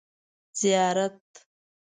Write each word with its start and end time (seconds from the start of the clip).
ـ 0.29 0.59
زیارت. 0.59 1.19